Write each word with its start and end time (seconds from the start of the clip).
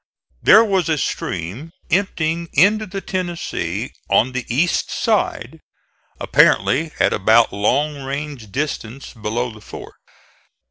There 0.41 0.65
was 0.65 0.89
a 0.89 0.97
stream 0.97 1.69
emptying 1.91 2.49
into 2.53 2.87
the 2.87 3.01
Tennessee 3.01 3.91
on 4.09 4.31
the 4.31 4.45
east 4.49 4.89
side, 4.89 5.59
apparently 6.19 6.91
at 6.99 7.13
about 7.13 7.53
long 7.53 8.01
range 8.01 8.51
distance 8.51 9.13
below 9.13 9.51
the 9.51 9.61
fort. 9.61 9.93